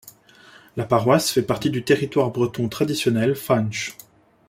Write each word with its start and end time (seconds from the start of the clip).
La 0.77 0.85
paroisse 0.85 1.29
fait 1.29 1.43
partie 1.43 1.69
du 1.69 1.83
territoire 1.83 2.31
breton 2.31 2.67
traditionnel 2.69 3.35
Fañch. 3.35 3.95